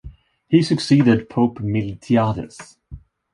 He 0.47 0.63
succeeded 0.63 1.29
Pope 1.29 1.59
Miltiades. 1.59 2.77